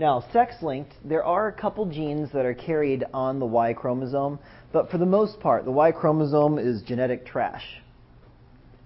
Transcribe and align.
Now, 0.00 0.24
sex 0.32 0.54
linked, 0.62 0.94
there 1.04 1.22
are 1.22 1.48
a 1.48 1.52
couple 1.52 1.84
genes 1.84 2.30
that 2.32 2.46
are 2.46 2.54
carried 2.54 3.04
on 3.12 3.38
the 3.38 3.44
Y 3.44 3.74
chromosome, 3.74 4.38
but 4.72 4.90
for 4.90 4.96
the 4.96 5.04
most 5.04 5.38
part, 5.40 5.66
the 5.66 5.70
Y 5.70 5.92
chromosome 5.92 6.58
is 6.58 6.80
genetic 6.80 7.26
trash, 7.26 7.82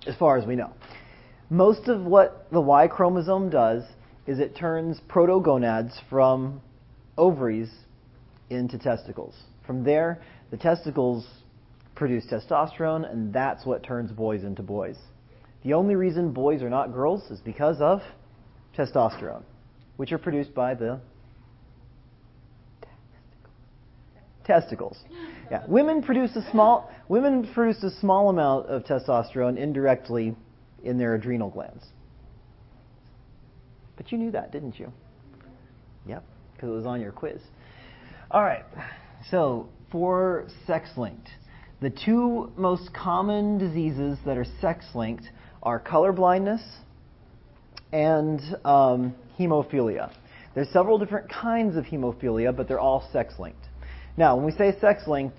as 0.08 0.16
far 0.16 0.36
as 0.36 0.44
we 0.44 0.56
know. 0.56 0.72
Most 1.50 1.86
of 1.86 2.00
what 2.04 2.48
the 2.50 2.60
Y 2.60 2.88
chromosome 2.88 3.48
does 3.48 3.84
is 4.26 4.40
it 4.40 4.56
turns 4.56 5.00
protogonads 5.08 5.92
from 6.10 6.60
ovaries 7.16 7.70
into 8.50 8.76
testicles. 8.76 9.36
From 9.64 9.84
there, 9.84 10.20
the 10.50 10.56
testicles 10.56 11.24
produce 11.94 12.26
testosterone, 12.26 13.08
and 13.08 13.32
that's 13.32 13.64
what 13.64 13.84
turns 13.84 14.10
boys 14.10 14.42
into 14.42 14.64
boys. 14.64 14.96
The 15.62 15.74
only 15.74 15.94
reason 15.94 16.32
boys 16.32 16.60
are 16.60 16.70
not 16.70 16.92
girls 16.92 17.30
is 17.30 17.38
because 17.38 17.80
of 17.80 18.00
testosterone, 18.76 19.44
which 19.96 20.12
are 20.12 20.18
produced 20.18 20.54
by 20.54 20.74
the 20.74 21.00
testicles. 24.44 24.98
Yeah, 25.50 25.62
women 25.68 26.02
produce 26.02 26.34
a 26.36 26.50
small 26.50 26.90
women 27.08 27.48
produce 27.54 27.82
a 27.82 27.90
small 28.00 28.30
amount 28.30 28.66
of 28.66 28.84
testosterone 28.84 29.56
indirectly 29.58 30.34
in 30.82 30.98
their 30.98 31.14
adrenal 31.14 31.50
glands. 31.50 31.84
But 33.96 34.10
you 34.12 34.18
knew 34.18 34.30
that, 34.32 34.52
didn't 34.52 34.78
you? 34.78 34.92
Yep, 36.06 36.24
because 36.54 36.68
it 36.68 36.72
was 36.72 36.86
on 36.86 37.00
your 37.00 37.12
quiz. 37.12 37.40
All 38.30 38.42
right. 38.42 38.64
So, 39.30 39.68
for 39.90 40.48
sex 40.66 40.90
linked, 40.96 41.28
the 41.80 41.90
two 41.90 42.52
most 42.56 42.92
common 42.92 43.58
diseases 43.58 44.18
that 44.26 44.36
are 44.36 44.46
sex 44.60 44.84
linked 44.94 45.24
are 45.62 45.78
color 45.78 46.12
blindness 46.12 46.60
and 47.92 48.40
um, 48.64 49.14
hemophilia. 49.38 50.12
There's 50.54 50.68
several 50.70 50.98
different 50.98 51.30
kinds 51.30 51.76
of 51.76 51.84
hemophilia, 51.84 52.56
but 52.56 52.68
they're 52.68 52.80
all 52.80 53.08
sex 53.12 53.34
linked. 53.38 53.66
Now, 54.16 54.36
when 54.36 54.44
we 54.44 54.52
say 54.52 54.78
sex 54.80 55.02
linked, 55.08 55.36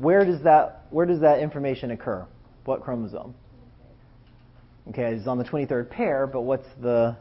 where 0.00 0.24
does 0.24 0.42
that 0.42 0.86
where 0.90 1.06
does 1.06 1.20
that 1.20 1.40
information 1.40 1.90
occur? 1.90 2.26
What 2.64 2.82
chromosome? 2.82 3.34
Okay, 4.88 5.14
it's 5.14 5.26
on 5.26 5.38
the 5.38 5.44
23rd 5.44 5.90
pair, 5.90 6.26
but 6.26 6.42
what's 6.42 6.66
the 6.80 7.16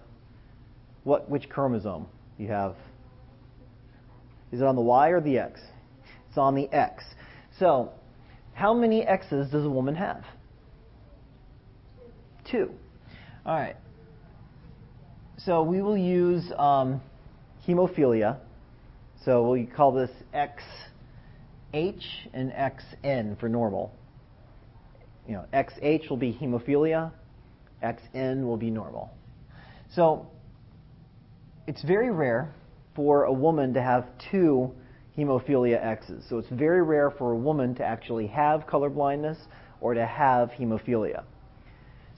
what 1.04 1.30
which 1.30 1.50
chromosome 1.50 2.08
you 2.38 2.48
have? 2.48 2.76
Is 4.52 4.62
it 4.62 4.66
on 4.66 4.76
the 4.76 4.82
Y 4.82 5.10
or 5.10 5.20
the 5.20 5.38
X? 5.38 5.60
It's 6.30 6.38
on 6.38 6.56
the 6.56 6.72
X. 6.72 7.04
So, 7.60 7.92
how 8.54 8.74
many 8.74 9.04
X's 9.04 9.50
does 9.52 9.66
a 9.66 9.70
woman 9.70 9.96
have? 9.96 10.24
Two. 12.50 12.72
All 13.46 13.56
right. 13.56 13.76
So 15.38 15.64
we 15.64 15.82
will 15.82 15.98
use 15.98 16.50
um, 16.58 17.02
hemophilia. 17.68 18.38
So 19.26 19.50
we'll 19.50 19.66
call 19.76 19.92
this 19.92 20.12
XH 20.34 22.02
and 22.34 22.52
XN 22.52 23.38
for 23.40 23.50
normal. 23.50 23.92
You 25.28 25.34
know, 25.34 25.46
XH 25.54 26.10
will 26.10 26.18
be 26.18 26.32
hemophilia, 26.34 27.12
XN 27.84 28.46
will 28.46 28.58
be 28.58 28.70
normal. 28.70 29.12
So 29.94 30.28
it's 31.68 31.82
very 31.84 32.12
rare 32.12 32.54
for 32.96 33.24
a 33.26 33.34
woman 33.34 33.74
to 33.74 33.82
have 33.82 34.06
two 34.32 34.72
hemophilia 35.18 35.84
X's. 35.84 36.24
So 36.30 36.38
it's 36.38 36.50
very 36.50 36.84
rare 36.84 37.12
for 37.12 37.32
a 37.32 37.38
woman 37.38 37.76
to 37.76 37.84
actually 37.84 38.28
have 38.28 38.68
color 38.68 38.90
blindness 38.90 39.38
or 39.82 39.96
to 39.96 40.06
have 40.06 40.50
hemophilia. 40.52 41.24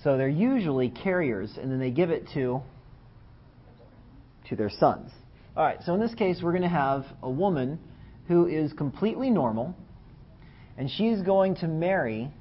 So 0.04 0.18
they're 0.18 0.28
usually 0.28 0.90
carriers, 0.90 1.58
and 1.60 1.72
then 1.72 1.80
they 1.80 1.90
give 1.90 2.12
it 2.12 2.28
to 2.36 2.62
to 4.50 4.56
their 4.56 4.70
sons. 4.70 5.12
All 5.56 5.64
right. 5.64 5.80
So 5.86 5.94
in 5.94 6.00
this 6.00 6.14
case, 6.14 6.40
we're 6.42 6.52
going 6.52 6.64
to 6.64 6.70
have 6.70 7.06
a 7.22 7.30
woman 7.30 7.80
who 8.28 8.48
is 8.48 8.74
completely 8.74 9.30
normal, 9.30 9.76
and 10.78 10.90
she's 10.90 11.22
going 11.22 11.56
to 11.58 11.68
marry 11.68 12.32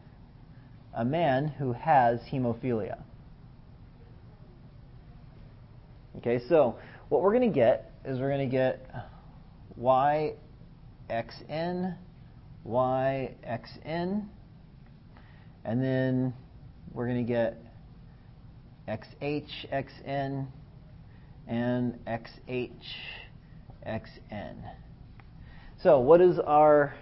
a 0.95 1.05
man 1.05 1.49
who 1.49 1.73
has 1.73 2.21
hemophilia. 2.33 2.99
Okay. 6.19 6.41
So 6.49 6.77
what 7.09 7.23
we're 7.23 7.35
going 7.35 7.51
to 7.51 7.55
get 7.55 7.93
is 8.05 8.19
we're 8.19 8.31
going 8.31 8.49
to 8.49 8.57
get 8.57 8.89
YXN, 9.81 10.37
YXN, 12.67 14.25
and 15.65 15.83
then 15.83 16.35
we're 16.93 17.07
going 17.07 17.27
to 17.27 17.33
get 17.33 17.59
XH, 18.89 19.49
XN, 19.73 20.47
and 21.47 21.99
XH, 22.07 22.71
XN. 23.87 24.57
So, 25.83 26.01
what 26.01 26.19
does 26.19 26.39
our 26.39 26.95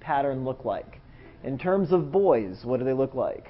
pattern 0.00 0.44
look 0.44 0.64
like? 0.64 1.00
In 1.42 1.58
terms 1.58 1.92
of 1.92 2.12
boys, 2.12 2.64
what 2.64 2.78
do 2.78 2.84
they 2.84 2.92
look 2.92 3.14
like? 3.14 3.46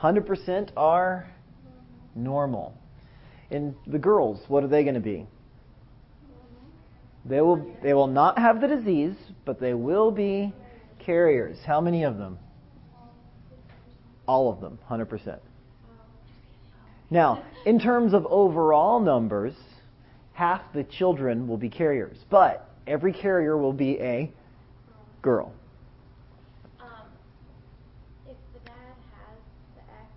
100% 0.00 0.70
are 0.76 1.30
normal. 2.14 2.74
In 3.50 3.74
the 3.86 3.98
girls, 3.98 4.40
what 4.48 4.62
are 4.64 4.68
they 4.68 4.82
going 4.82 4.94
to 4.94 5.00
be? 5.00 5.26
They 7.24 7.40
will, 7.40 7.66
they 7.82 7.94
will 7.94 8.06
not 8.06 8.38
have 8.38 8.60
the 8.60 8.68
disease, 8.68 9.14
but 9.44 9.60
they 9.60 9.74
will 9.74 10.10
be 10.10 10.54
carriers. 10.98 11.58
How 11.66 11.80
many 11.80 12.04
of 12.04 12.16
them? 12.16 12.38
All 14.26 14.50
of 14.50 14.60
them, 14.60 14.78
100%. 14.88 15.38
Now, 17.10 17.42
in 17.66 17.80
terms 17.80 18.14
of 18.14 18.24
overall 18.26 19.00
numbers, 19.00 19.54
half 20.32 20.62
the 20.72 20.84
children 20.84 21.48
will 21.48 21.56
be 21.56 21.68
carriers, 21.68 22.16
but 22.30 22.70
every 22.86 23.12
carrier 23.12 23.56
will 23.56 23.72
be 23.72 23.98
a 24.00 24.32
girl. 25.20 25.52
Um, 26.80 26.86
if 28.28 28.36
the 28.54 28.60
dad 28.60 28.94
has 29.12 29.38
the 29.74 29.82
X 29.92 30.08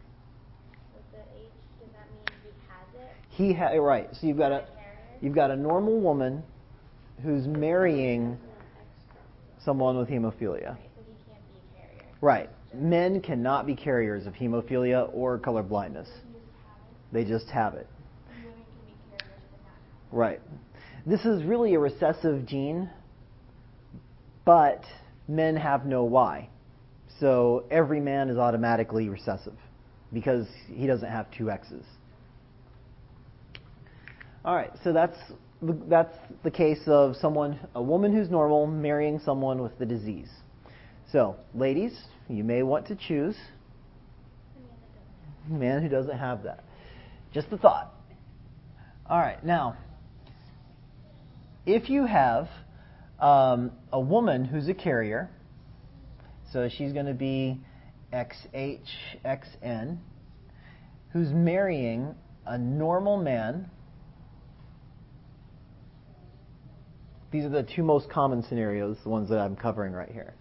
with 0.93 1.03
the 1.11 1.41
H, 1.41 1.51
does 1.79 1.89
that 1.93 2.07
mean 2.13 2.39
he 2.43 2.51
has 2.69 3.01
it? 3.01 3.11
He 3.29 3.53
ha- 3.53 3.83
right. 3.83 4.09
So 4.13 4.27
you've 4.27 4.37
got 4.37 4.51
a 4.51 4.65
you've 5.19 5.35
got 5.35 5.49
a 5.49 5.55
normal 5.55 5.99
woman 5.99 6.43
who's 7.23 7.47
marrying 7.47 8.37
someone 9.65 9.97
with 9.97 10.09
hemophilia. 10.09 10.75
Right, 10.75 10.89
so 10.95 11.01
he 11.07 11.13
can't 11.25 11.41
be 11.53 11.59
a 11.59 11.81
carrier. 11.81 12.11
Right. 12.21 12.49
Men 12.75 13.21
cannot 13.21 13.65
be 13.65 13.75
carriers 13.75 14.27
of 14.27 14.33
hemophilia 14.33 15.09
or 15.13 15.37
color 15.39 15.63
blindness. 15.63 16.09
They 17.13 17.23
just 17.23 17.47
have 17.49 17.75
it. 17.75 17.87
And 18.27 18.43
women 18.43 18.63
can 18.65 18.85
be 18.87 18.93
carriers 19.17 19.39
but 19.51 19.59
not. 19.61 20.17
Right. 20.17 20.41
This 21.05 21.21
is 21.25 21.43
really 21.43 21.75
a 21.75 21.79
recessive 21.79 22.45
gene, 22.45 22.89
but 24.45 24.83
men 25.27 25.55
have 25.55 25.85
no 25.85 26.03
Y. 26.03 26.49
So 27.19 27.65
every 27.69 27.99
man 27.99 28.29
is 28.29 28.37
automatically 28.37 29.09
recessive 29.09 29.53
because 30.11 30.47
he 30.67 30.87
doesn't 30.87 31.09
have 31.09 31.27
two 31.31 31.51
X's. 31.51 31.85
All 34.43 34.55
right, 34.55 34.71
so 34.83 34.91
that's 34.91 35.17
the, 35.61 35.77
that's 35.87 36.15
the 36.43 36.51
case 36.51 36.81
of 36.87 37.15
someone, 37.15 37.59
a 37.75 37.81
woman 37.81 38.13
who's 38.13 38.29
normal 38.29 38.67
marrying 38.67 39.19
someone 39.19 39.61
with 39.61 39.77
the 39.79 39.85
disease. 39.85 40.29
So, 41.11 41.37
ladies, 41.53 41.97
you 42.27 42.43
may 42.43 42.63
want 42.63 42.87
to 42.87 42.95
choose 42.95 43.37
a 45.49 45.53
man 45.53 45.81
who 45.81 45.89
doesn't 45.89 46.17
have 46.17 46.43
that. 46.43 46.63
Just 47.33 47.47
a 47.51 47.57
thought. 47.57 47.91
All 49.09 49.17
right, 49.17 49.43
now, 49.43 49.75
if 51.65 51.89
you 51.89 52.05
have 52.05 52.47
um, 53.19 53.71
a 53.91 53.99
woman 53.99 54.45
who's 54.45 54.67
a 54.67 54.73
carrier, 54.73 55.31
so 56.51 56.69
she's 56.69 56.93
going 56.93 57.07
to 57.07 57.13
be 57.15 57.59
XHXN, 58.13 59.97
who's 61.11 61.29
marrying 61.29 62.13
a 62.45 62.57
normal 62.57 63.17
man. 63.17 63.69
These 67.31 67.45
are 67.45 67.49
the 67.49 67.63
two 67.63 67.81
most 67.81 68.11
common 68.11 68.43
scenarios, 68.43 68.97
the 69.01 69.09
ones 69.09 69.29
that 69.29 69.39
I'm 69.39 69.55
covering 69.55 69.93
right 69.93 70.11
here. 70.11 70.35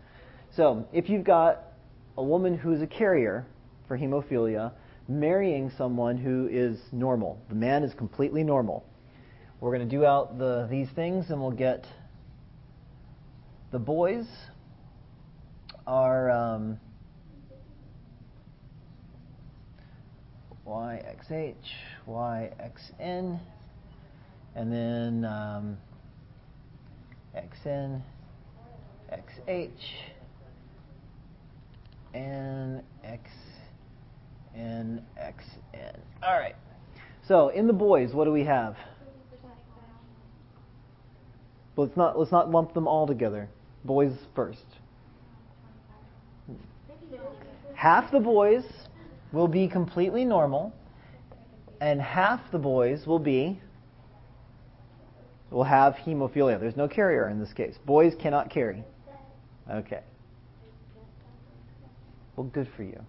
So, 0.54 0.86
if 0.92 1.08
you've 1.08 1.24
got 1.24 1.62
a 2.18 2.22
woman 2.22 2.58
who's 2.58 2.82
a 2.82 2.86
carrier 2.86 3.46
for 3.88 3.96
hemophilia 3.96 4.72
marrying 5.08 5.70
someone 5.76 6.16
who 6.16 6.48
is 6.50 6.78
normal, 6.92 7.40
the 7.48 7.54
man 7.54 7.82
is 7.82 7.92
completely 7.94 8.42
normal. 8.42 8.84
We're 9.60 9.76
going 9.76 9.88
to 9.88 9.96
do 9.96 10.04
out 10.04 10.38
the 10.38 10.66
these 10.70 10.88
things 10.90 11.30
and 11.30 11.40
we'll 11.40 11.50
get 11.52 11.86
the 13.70 13.78
boys 13.78 14.26
are 15.86 16.30
um, 16.30 16.78
YXH, 20.66 21.54
YXN, 22.08 23.40
and 24.54 24.72
then 24.72 25.24
um, 25.24 25.76
XN, 27.36 28.02
XH, 29.12 29.70
and 32.14 32.82
XN, 34.56 35.02
XN. 35.18 35.98
All 36.22 36.38
right. 36.38 36.56
So 37.26 37.48
in 37.48 37.66
the 37.66 37.72
boys, 37.72 38.12
what 38.12 38.24
do 38.24 38.32
we 38.32 38.44
have? 38.44 38.76
Let's 41.76 41.96
not 41.96 42.18
let's 42.18 42.32
not 42.32 42.50
lump 42.50 42.74
them 42.74 42.86
all 42.86 43.06
together. 43.06 43.48
Boys 43.84 44.12
first. 44.34 44.64
Half 47.74 48.12
the 48.12 48.20
boys 48.20 48.62
will 49.32 49.48
be 49.48 49.66
completely 49.66 50.24
normal, 50.24 50.72
and 51.80 52.00
half 52.00 52.40
the 52.52 52.58
boys 52.58 53.06
will 53.06 53.18
be 53.18 53.60
will 55.50 55.64
have 55.64 55.94
hemophilia. 55.94 56.58
There's 56.60 56.76
no 56.76 56.88
carrier 56.88 57.28
in 57.28 57.38
this 57.38 57.52
case. 57.52 57.74
Boys 57.84 58.14
cannot 58.20 58.50
carry. 58.50 58.84
Okay. 59.70 60.00
Well, 62.36 62.46
good 62.46 62.68
for 62.76 62.82
you. 62.82 63.00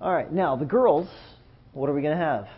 All 0.00 0.12
right, 0.12 0.30
now 0.30 0.56
the 0.56 0.64
girls, 0.66 1.08
what 1.72 1.88
are 1.88 1.94
we 1.94 2.02
going 2.02 2.16
to 2.16 2.22
have? 2.22 2.48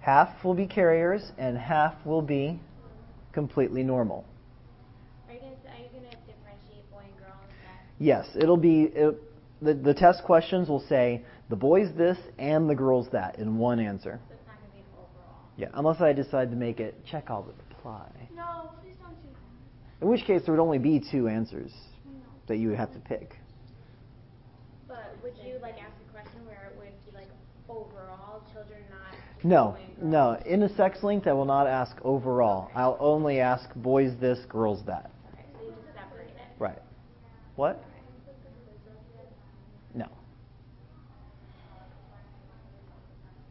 Half 0.00 0.42
will 0.42 0.54
be 0.54 0.66
carriers 0.66 1.22
and 1.36 1.56
half 1.56 1.94
will 2.04 2.22
be 2.22 2.58
completely 3.32 3.82
normal. 3.82 4.24
Are 5.28 5.34
you 5.34 5.40
you 5.40 5.48
gonna 5.92 6.08
differentiate 6.26 6.90
boy 6.90 7.02
and 7.04 7.18
girl? 7.18 7.34
Yes, 7.98 8.26
it'll 8.34 8.56
be 8.56 8.84
it, 8.94 9.14
the 9.60 9.74
the 9.74 9.92
test 9.92 10.24
questions 10.24 10.68
will 10.68 10.84
say 10.88 11.22
the 11.50 11.56
boys 11.56 11.88
this 11.96 12.16
and 12.38 12.70
the 12.70 12.74
girls 12.74 13.06
that 13.12 13.38
in 13.38 13.58
one 13.58 13.78
answer. 13.78 14.18
So 14.28 14.34
it's 14.34 14.46
not 14.46 14.56
gonna 14.56 14.72
be 14.72 14.82
overall. 14.94 15.36
Yeah, 15.58 15.68
unless 15.74 16.00
I 16.00 16.14
decide 16.14 16.50
to 16.52 16.56
make 16.56 16.80
it 16.80 16.94
check 17.04 17.28
all 17.28 17.42
that 17.42 17.54
apply. 17.76 18.08
No, 18.34 18.70
please 18.82 18.94
don't 19.02 19.10
do 19.10 19.28
that. 20.00 20.04
In 20.04 20.08
which 20.10 20.24
case 20.24 20.42
there 20.46 20.54
would 20.54 20.62
only 20.62 20.78
be 20.78 21.02
two 21.10 21.28
answers 21.28 21.72
No. 22.06 22.12
that 22.46 22.56
you 22.56 22.68
would 22.70 22.78
have 22.78 22.92
to 22.94 23.00
pick. 23.00 23.36
Would 25.28 25.46
you 25.46 25.58
like 25.60 25.74
ask 25.74 25.92
a 26.08 26.10
question 26.10 26.46
where 26.46 26.70
it 26.72 26.78
would 26.78 27.04
be 27.04 27.12
like 27.14 27.28
overall 27.68 28.42
children 28.50 28.80
not 28.88 29.44
No, 29.44 29.76
no. 30.00 30.40
In 30.46 30.62
a 30.62 30.74
sex 30.74 31.02
linked, 31.02 31.26
I 31.26 31.34
will 31.34 31.44
not 31.44 31.66
ask 31.66 31.94
overall. 32.02 32.70
I'll 32.74 32.96
only 32.98 33.38
ask 33.38 33.68
boys 33.76 34.12
this, 34.22 34.38
girls 34.48 34.82
that. 34.86 35.10
Okay, 35.34 35.44
so 35.52 35.64
you 35.66 35.72
just 35.72 35.94
separate 35.94 36.28
it. 36.28 36.58
Right. 36.58 36.78
What? 37.56 37.84
No. 39.94 40.08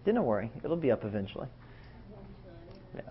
Don't 0.04 0.26
worry, 0.26 0.52
it'll 0.64 0.78
be 0.78 0.90
up 0.90 1.06
eventually. 1.06 1.48
Yeah. 2.96 3.02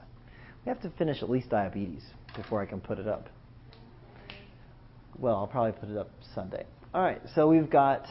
We 0.65 0.71
have 0.71 0.83
to 0.83 0.91
finish 0.99 1.23
at 1.23 1.31
least 1.31 1.51
diabetes 1.51 2.03
before 2.35 2.61
I 2.63 2.67
can 2.67 2.81
put 2.81 2.99
it 2.99 3.07
up. 3.07 3.29
Well, 5.19 5.37
I'll 5.37 5.47
probably 5.47 5.73
put 5.73 5.89
it 5.89 5.97
up 5.97 6.11
Sunday. 6.35 6.67
All 6.93 7.03
right, 7.03 7.21
so 7.35 7.47
we've 7.47 7.71
got 7.71 8.07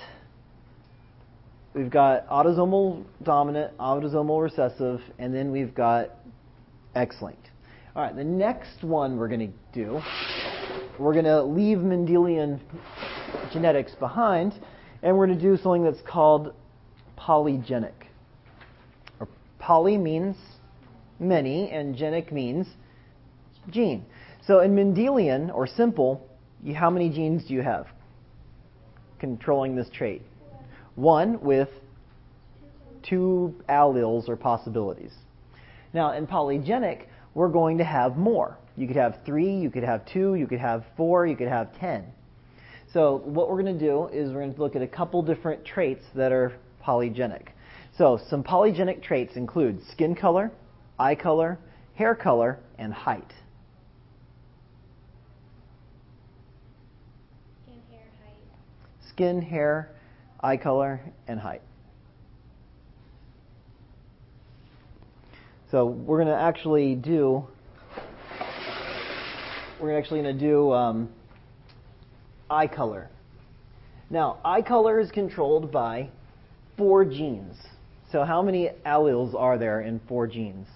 we've 1.76 1.90
got 1.92 2.28
autosomal 2.30 3.04
dominant, 3.22 3.78
autosomal 3.78 4.42
recessive, 4.42 5.02
and 5.20 5.36
then 5.36 5.52
we've 5.52 5.76
got 5.76 6.12
X-linked. 6.96 7.50
All 7.96 8.02
right, 8.02 8.16
the 8.16 8.24
next 8.24 8.84
one 8.84 9.18
we're 9.18 9.28
going 9.28 9.52
to 9.52 9.54
do, 9.74 10.02
we're 10.98 11.14
going 11.14 11.26
to 11.26 11.44
leave 11.44 11.80
Mendelian 11.80 12.60
genetics 13.52 13.94
behind, 13.96 14.54
and 15.04 15.16
we're 15.16 15.28
going 15.28 15.38
to 15.38 15.44
do 15.44 15.58
something 15.62 15.84
that's 15.84 16.02
called 16.08 16.54
polygenic. 17.18 18.08
Or 19.20 19.28
poly 19.60 19.98
means 19.98 20.38
many, 21.20 21.70
and 21.72 21.96
genic 21.96 22.32
means 22.32 22.68
gene. 23.70 24.06
So 24.48 24.62
in 24.62 24.76
Mendelian 24.76 25.54
or 25.54 25.68
simple, 25.68 26.26
you, 26.64 26.74
how 26.74 26.90
many 26.90 27.10
genes 27.10 27.46
do 27.48 27.54
you 27.54 27.62
have 27.62 27.88
controlling 29.20 29.76
this 29.76 29.90
trait? 29.94 30.22
One 30.96 31.42
with 31.42 31.70
two 33.04 33.56
alleles 33.70 34.28
or 34.28 34.36
possibilities. 34.36 35.12
Now 35.94 36.12
in 36.14 36.26
polygenic, 36.26 37.06
we're 37.34 37.50
going 37.50 37.78
to 37.78 37.84
have 37.84 38.18
more. 38.18 38.58
You 38.78 38.88
could 38.88 38.96
have 38.96 39.20
three, 39.26 39.56
you 39.56 39.70
could 39.70 39.84
have 39.84 40.06
two, 40.06 40.36
you 40.36 40.48
could 40.48 40.60
have 40.60 40.84
four, 40.98 41.28
you 41.28 41.36
could 41.36 41.48
have 41.48 41.78
ten. 41.80 42.06
So 42.94 43.18
what 43.26 43.50
we're 43.50 43.62
going 43.62 43.78
to 43.78 43.86
do 43.86 44.08
is 44.08 44.32
we're 44.32 44.42
going 44.42 44.54
to 44.54 44.62
look 44.62 44.76
at 44.76 44.82
a 44.82 44.88
couple 44.88 45.22
different 45.22 45.66
traits 45.66 46.04
that 46.16 46.32
are 46.32 46.54
polygenic. 46.84 47.48
So 47.98 48.20
some 48.30 48.44
polygenic 48.44 49.04
traits 49.04 49.36
include 49.36 49.82
skin 49.92 50.16
color, 50.16 50.52
eye 51.00 51.16
color, 51.16 51.58
hair 51.96 52.16
color, 52.16 52.60
and 52.78 52.94
height. 52.94 53.34
Skin, 57.64 57.82
hair, 57.90 58.08
height. 58.24 59.10
Skin, 59.10 59.42
hair, 59.42 59.92
eye 60.46 60.58
color, 60.58 61.02
and 61.28 61.40
height. 61.40 61.64
So 65.72 65.88
we're 65.88 66.24
going 66.24 66.28
to 66.28 66.40
actually 66.40 66.94
do. 66.94 67.48
We're 69.82 69.98
actually 69.98 70.22
going 70.22 70.38
to 70.38 70.40
do 70.40 70.72
um, 70.72 71.10
eye 72.48 72.68
color. 72.68 73.10
Now, 74.12 74.38
eye 74.46 74.62
color 74.62 75.00
is 75.00 75.10
controlled 75.10 75.72
by 75.72 76.10
four 76.78 77.06
genes. 77.06 77.58
So 78.12 78.24
how 78.24 78.44
many 78.44 78.70
alleles 78.86 79.34
are 79.34 79.58
there 79.58 79.82
in 79.82 80.00
four 80.08 80.28
genes? 80.28 80.68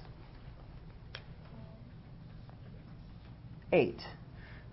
Eight. 3.71 4.01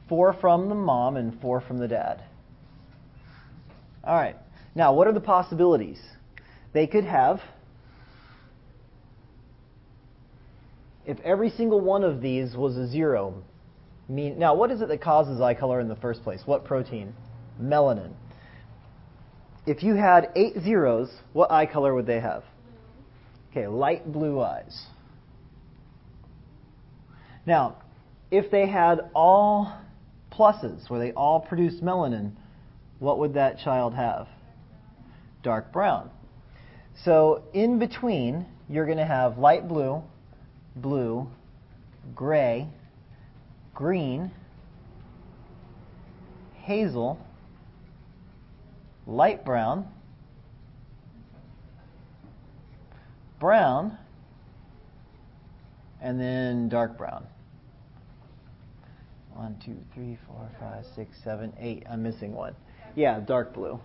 Four 0.08 0.32
from 0.40 0.70
the 0.70 0.74
mom 0.74 1.18
and 1.18 1.38
four 1.42 1.60
from 1.60 1.76
the 1.76 1.86
dad. 1.86 2.24
All 4.02 4.14
right. 4.16 4.36
Now, 4.76 4.92
what 4.92 5.08
are 5.08 5.12
the 5.12 5.20
possibilities? 5.20 5.98
They 6.74 6.86
could 6.86 7.04
have, 7.04 7.40
if 11.06 11.18
every 11.24 11.48
single 11.48 11.80
one 11.80 12.04
of 12.04 12.20
these 12.20 12.54
was 12.54 12.76
a 12.76 12.86
zero, 12.86 13.42
mean, 14.06 14.38
now 14.38 14.54
what 14.54 14.70
is 14.70 14.82
it 14.82 14.88
that 14.88 15.00
causes 15.00 15.40
eye 15.40 15.54
color 15.54 15.80
in 15.80 15.88
the 15.88 15.96
first 15.96 16.22
place? 16.22 16.42
What 16.44 16.66
protein? 16.66 17.14
Melanin. 17.58 18.12
If 19.66 19.82
you 19.82 19.94
had 19.94 20.28
eight 20.36 20.60
zeros, 20.62 21.10
what 21.32 21.50
eye 21.50 21.64
color 21.64 21.94
would 21.94 22.06
they 22.06 22.20
have? 22.20 22.44
Okay, 23.50 23.66
light 23.68 24.12
blue 24.12 24.42
eyes. 24.42 24.88
Now, 27.46 27.78
if 28.30 28.50
they 28.50 28.68
had 28.68 29.08
all 29.14 29.72
pluses, 30.30 30.90
where 30.90 31.00
they 31.00 31.12
all 31.12 31.40
produced 31.40 31.82
melanin, 31.82 32.32
what 32.98 33.18
would 33.18 33.32
that 33.34 33.58
child 33.60 33.94
have? 33.94 34.28
Dark 35.46 35.70
brown. 35.70 36.10
So 37.04 37.44
in 37.54 37.78
between, 37.78 38.46
you're 38.68 38.84
going 38.84 38.98
to 38.98 39.04
have 39.04 39.38
light 39.38 39.68
blue, 39.68 40.02
blue, 40.74 41.28
gray, 42.16 42.66
green, 43.72 44.32
hazel, 46.54 47.24
light 49.06 49.44
brown, 49.44 49.86
brown, 53.38 53.96
and 56.02 56.20
then 56.20 56.68
dark 56.68 56.98
brown. 56.98 57.24
One, 59.32 59.56
two, 59.64 59.76
three, 59.94 60.18
four, 60.26 60.50
five, 60.58 60.84
six, 60.96 61.16
seven, 61.22 61.52
eight. 61.60 61.84
I'm 61.88 62.02
missing 62.02 62.34
one. 62.34 62.56
Yeah, 62.96 63.20
dark 63.20 63.54
blue. 63.54 63.78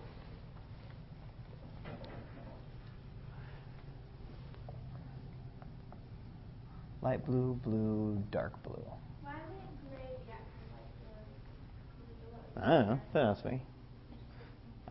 Light 7.02 7.26
blue, 7.26 7.54
blue, 7.64 8.22
dark 8.30 8.62
blue. 8.62 8.84
Why 9.22 9.32
would 9.32 9.90
gray 9.90 10.08
like 10.28 10.86
the? 12.54 12.64
I 12.64 12.68
don't 12.78 12.88
know. 12.88 13.00
Don't 13.12 13.26
ask 13.26 13.44
me. 13.44 13.60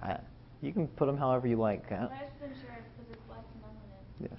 I, 0.03 0.18
you 0.62 0.74
can 0.74 0.88
put 0.88 1.06
them 1.06 1.18
however 1.18 1.48
you 1.48 1.56
like. 1.56 1.86
uh, 1.89 1.96
I 1.96 2.25
just 2.25 2.41
wasn't 2.41 2.60
sure 2.62 2.84
because 2.98 3.13
it's 3.13 3.30
less 3.30 3.46
melanin. 3.63 4.30
Yeah. 4.30 4.38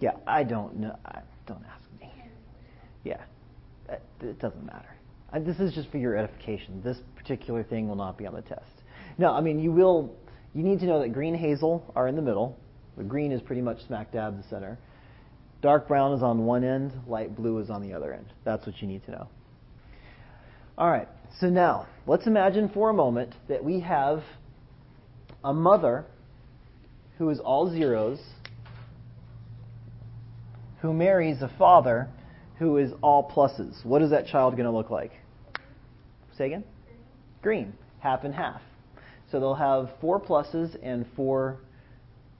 Yeah, 0.00 0.16
I 0.26 0.42
don't 0.44 0.76
know. 0.78 0.98
I, 1.06 1.20
don't 1.46 1.64
ask 1.74 1.88
me. 2.00 2.12
Yeah, 3.04 3.22
it, 3.88 4.02
it 4.20 4.38
doesn't 4.38 4.64
matter. 4.66 4.94
I, 5.32 5.38
this 5.38 5.60
is 5.60 5.72
just 5.72 5.90
for 5.90 5.98
your 5.98 6.16
edification. 6.16 6.82
This 6.84 6.98
particular 7.16 7.62
thing 7.62 7.88
will 7.88 7.96
not 7.96 8.18
be 8.18 8.26
on 8.26 8.34
the 8.34 8.42
test. 8.42 8.82
No, 9.16 9.32
I 9.32 9.40
mean 9.40 9.58
you 9.58 9.72
will. 9.72 10.14
You 10.54 10.62
need 10.62 10.80
to 10.80 10.86
know 10.86 11.00
that 11.00 11.14
green 11.14 11.34
hazel 11.34 11.90
are 11.96 12.06
in 12.06 12.16
the 12.16 12.22
middle. 12.22 12.58
The 12.98 13.04
green 13.04 13.32
is 13.32 13.40
pretty 13.40 13.62
much 13.62 13.86
smack 13.86 14.12
dab 14.12 14.36
the 14.36 14.46
center. 14.48 14.78
Dark 15.62 15.88
brown 15.88 16.12
is 16.12 16.22
on 16.22 16.44
one 16.44 16.64
end. 16.64 16.92
Light 17.06 17.34
blue 17.34 17.58
is 17.58 17.70
on 17.70 17.82
the 17.82 17.94
other 17.94 18.12
end. 18.12 18.26
That's 18.44 18.66
what 18.66 18.82
you 18.82 18.88
need 18.88 19.04
to 19.06 19.12
know. 19.12 19.28
All 20.76 20.90
right. 20.90 21.08
So 21.40 21.48
now 21.48 21.86
let's 22.06 22.26
imagine 22.26 22.68
for 22.68 22.90
a 22.90 22.94
moment 22.94 23.34
that 23.48 23.64
we 23.64 23.80
have 23.80 24.22
a 25.42 25.54
mother 25.54 26.04
who 27.16 27.30
is 27.30 27.38
all 27.38 27.70
zeros 27.70 28.18
who 30.82 30.92
marries 30.92 31.40
a 31.42 31.50
father 31.56 32.08
who 32.58 32.76
is 32.76 32.90
all 33.02 33.30
pluses. 33.30 33.84
What 33.84 34.02
is 34.02 34.10
that 34.10 34.26
child 34.26 34.54
going 34.54 34.66
to 34.66 34.72
look 34.72 34.90
like? 34.90 35.12
Say 36.36 36.46
again? 36.46 36.64
Green. 37.40 37.72
Half 38.00 38.24
and 38.24 38.34
half. 38.34 38.60
So 39.30 39.38
they'll 39.38 39.54
have 39.54 39.90
four 40.00 40.20
pluses 40.20 40.76
and 40.82 41.06
four 41.14 41.58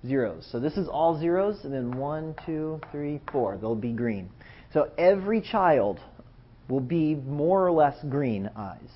zeros. 0.06 0.48
So 0.50 0.58
this 0.60 0.76
is 0.76 0.88
all 0.88 1.18
zeros, 1.18 1.64
and 1.64 1.72
then 1.72 1.96
one, 1.96 2.34
two, 2.44 2.80
three, 2.90 3.20
four. 3.30 3.56
They'll 3.56 3.74
be 3.74 3.92
green. 3.92 4.30
So 4.72 4.90
every 4.98 5.40
child 5.40 6.00
will 6.68 6.80
be 6.80 7.14
more 7.14 7.66
or 7.66 7.72
less 7.72 7.96
green 8.08 8.50
eyes. 8.56 8.90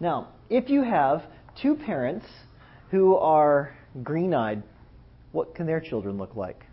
Now, 0.00 0.28
if 0.50 0.68
you 0.68 0.82
have 0.82 1.22
two 1.60 1.76
parents 1.76 2.26
who 2.90 3.16
are 3.16 3.74
green 4.02 4.34
eyed, 4.34 4.62
what 5.30 5.54
can 5.54 5.66
their 5.66 5.80
children 5.80 6.18
look 6.18 6.34
like? 6.34 6.64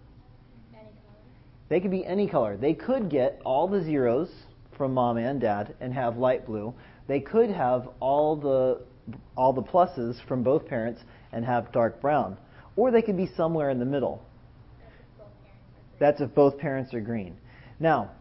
They 1.69 1.79
could 1.79 1.91
be 1.91 2.03
any 2.03 2.27
color. 2.27 2.57
They 2.57 2.73
could 2.73 3.09
get 3.09 3.39
all 3.45 3.67
the 3.67 3.83
zeros 3.83 4.29
from 4.75 4.95
mom 4.95 5.17
and 5.17 5.39
dad 5.39 5.75
and 5.79 5.93
have 5.93 6.17
light 6.17 6.47
blue. 6.47 6.73
They 7.09 7.19
could 7.19 7.49
have 7.49 7.89
all 7.99 8.35
the 8.35 8.81
all 9.35 9.51
the 9.51 9.63
pluses 9.63 10.23
from 10.27 10.43
both 10.43 10.67
parents 10.67 11.01
and 11.31 11.43
have 11.43 11.71
dark 11.71 11.99
brown. 11.99 12.37
Or 12.75 12.91
they 12.91 13.01
could 13.01 13.17
be 13.17 13.27
somewhere 13.35 13.71
in 13.71 13.79
the 13.79 13.85
middle. 13.85 14.23
That's 15.99 16.21
if 16.21 16.33
both 16.35 16.59
parents 16.59 16.93
are 16.93 17.01
green. 17.01 17.35
Now, 17.79 18.11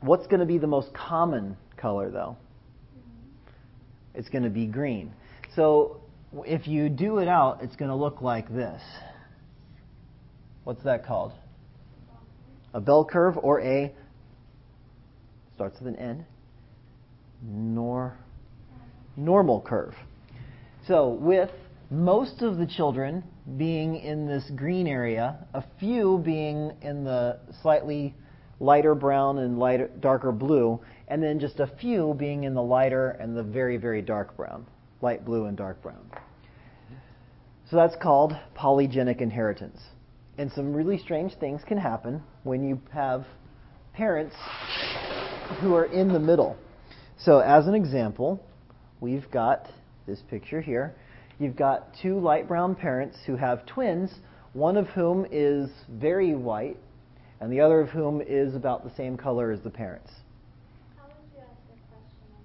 what's 0.00 0.26
going 0.28 0.40
to 0.40 0.46
be 0.46 0.56
the 0.56 0.66
most 0.66 0.94
common 0.94 1.58
color 1.76 2.10
though? 2.10 2.38
It's 4.14 4.30
going 4.30 4.44
to 4.44 4.50
be 4.50 4.64
green. 4.64 5.12
So 5.54 6.00
if 6.46 6.66
you 6.66 6.88
do 6.88 7.18
it 7.18 7.28
out, 7.28 7.62
it's 7.62 7.76
going 7.76 7.90
to 7.90 7.96
look 7.96 8.22
like 8.22 8.48
this. 8.48 8.80
What's 10.64 10.82
that 10.84 11.04
called? 11.04 11.32
A 12.72 12.80
bell 12.80 13.04
curve 13.04 13.36
or 13.36 13.60
a 13.60 13.94
starts 15.54 15.78
with 15.80 15.88
an 15.88 15.96
N. 15.96 16.26
Nor 17.42 18.16
normal 19.16 19.60
curve. 19.60 19.94
So 20.86 21.08
with 21.08 21.50
most 21.90 22.42
of 22.42 22.58
the 22.58 22.66
children 22.66 23.24
being 23.56 23.96
in 23.96 24.26
this 24.26 24.50
green 24.56 24.86
area, 24.86 25.46
a 25.54 25.64
few 25.78 26.18
being 26.24 26.72
in 26.82 27.04
the 27.04 27.38
slightly 27.62 28.14
lighter 28.58 28.94
brown 28.94 29.38
and 29.38 29.58
lighter 29.58 29.90
darker 30.00 30.32
blue, 30.32 30.80
and 31.08 31.22
then 31.22 31.38
just 31.38 31.60
a 31.60 31.66
few 31.80 32.14
being 32.18 32.44
in 32.44 32.54
the 32.54 32.62
lighter 32.62 33.10
and 33.20 33.36
the 33.36 33.42
very 33.42 33.76
very 33.76 34.02
dark 34.02 34.36
brown, 34.36 34.66
light 35.00 35.24
blue 35.24 35.44
and 35.46 35.56
dark 35.56 35.80
brown. 35.82 36.10
So 37.70 37.76
that's 37.76 37.96
called 38.00 38.36
polygenic 38.56 39.20
inheritance. 39.20 39.80
And 40.38 40.52
some 40.52 40.72
really 40.72 40.98
strange 40.98 41.34
things 41.34 41.62
can 41.66 41.78
happen 41.78 42.22
when 42.44 42.62
you 42.62 42.80
have 42.92 43.24
parents 43.92 44.36
who 45.60 45.74
are 45.74 45.86
in 45.86 46.12
the 46.12 46.20
middle. 46.20 46.56
So, 47.18 47.40
as 47.40 47.66
an 47.66 47.74
example, 47.74 48.40
we've 49.00 49.28
got 49.30 49.66
this 50.06 50.20
picture 50.30 50.60
here. 50.60 50.94
You've 51.38 51.56
got 51.56 51.88
two 52.02 52.18
light 52.18 52.46
brown 52.46 52.74
parents 52.74 53.16
who 53.26 53.36
have 53.36 53.64
twins, 53.66 54.12
one 54.52 54.76
of 54.76 54.86
whom 54.88 55.26
is 55.30 55.70
very 55.90 56.34
white, 56.34 56.76
and 57.40 57.52
the 57.52 57.60
other 57.60 57.80
of 57.80 57.88
whom 57.88 58.20
is 58.20 58.54
about 58.54 58.84
the 58.84 58.94
same 58.96 59.16
color 59.16 59.50
as 59.50 59.60
the 59.60 59.70
parents. 59.70 60.10
How 60.96 61.04
would 61.06 61.14
you 61.34 61.40
ask 61.40 61.50
a 61.50 61.94
question 61.94 62.36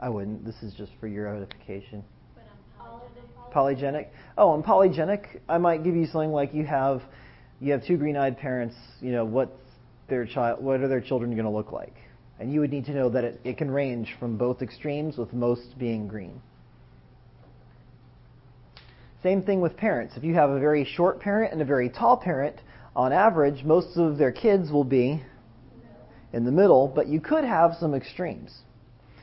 I 0.00 0.08
wouldn't. 0.08 0.44
This 0.44 0.62
is 0.62 0.74
just 0.74 0.92
for 1.00 1.08
your 1.08 1.34
edification. 1.34 2.04
but 2.34 2.44
on 2.80 2.86
All 2.86 3.02
of 3.06 3.54
Polygenic. 3.54 4.08
Oh, 4.38 4.50
on 4.50 4.62
polygenic, 4.62 5.40
I 5.48 5.58
might 5.58 5.84
give 5.84 5.94
you 5.94 6.06
something 6.06 6.32
like 6.32 6.54
you 6.54 6.64
have 6.64 7.02
you 7.60 7.72
have 7.72 7.86
two 7.86 7.96
green-eyed 7.96 8.38
parents. 8.38 8.74
You 9.00 9.12
know 9.12 9.24
what's 9.24 9.52
their 10.08 10.26
child? 10.26 10.62
What 10.62 10.80
are 10.80 10.88
their 10.88 11.00
children 11.00 11.30
going 11.32 11.44
to 11.44 11.50
look 11.50 11.70
like? 11.70 11.94
And 12.42 12.52
you 12.52 12.58
would 12.58 12.72
need 12.72 12.86
to 12.86 12.92
know 12.92 13.08
that 13.08 13.22
it, 13.22 13.40
it 13.44 13.56
can 13.56 13.70
range 13.70 14.16
from 14.18 14.36
both 14.36 14.62
extremes, 14.62 15.16
with 15.16 15.32
most 15.32 15.78
being 15.78 16.08
green. 16.08 16.42
Same 19.22 19.44
thing 19.44 19.60
with 19.60 19.76
parents. 19.76 20.14
If 20.16 20.24
you 20.24 20.34
have 20.34 20.50
a 20.50 20.58
very 20.58 20.84
short 20.84 21.20
parent 21.20 21.52
and 21.52 21.62
a 21.62 21.64
very 21.64 21.88
tall 21.88 22.16
parent, 22.16 22.56
on 22.96 23.12
average, 23.12 23.62
most 23.62 23.96
of 23.96 24.18
their 24.18 24.32
kids 24.32 24.72
will 24.72 24.82
be 24.82 25.22
in 26.32 26.44
the 26.44 26.50
middle, 26.50 26.88
but 26.88 27.06
you 27.06 27.20
could 27.20 27.44
have 27.44 27.76
some 27.78 27.94
extremes. 27.94 28.52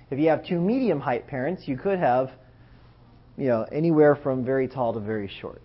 If 0.10 0.18
you 0.18 0.30
have 0.30 0.46
two 0.46 0.62
medium 0.62 1.02
height 1.02 1.28
parents, 1.28 1.64
you 1.66 1.78
could 1.78 2.00
have 2.00 2.32
you 3.36 3.48
know, 3.48 3.66
anywhere 3.70 4.16
from 4.16 4.46
very 4.46 4.70
tall 4.70 4.94
to 4.94 5.02
very 5.02 5.30
short. 5.42 5.64